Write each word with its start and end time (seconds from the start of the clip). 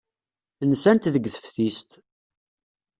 Nsant 0.71 1.09
deg 1.13 1.25
teftist. 1.29 1.89